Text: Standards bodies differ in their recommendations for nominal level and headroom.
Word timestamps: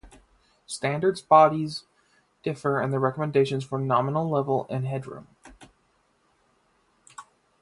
Standards 0.65 1.21
bodies 1.21 1.83
differ 2.41 2.81
in 2.81 2.89
their 2.89 2.99
recommendations 2.99 3.63
for 3.63 3.77
nominal 3.77 4.27
level 4.27 4.65
and 4.67 4.87
headroom. 4.87 5.27